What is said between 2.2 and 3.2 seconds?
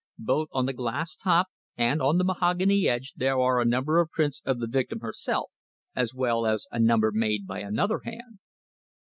mahogany edge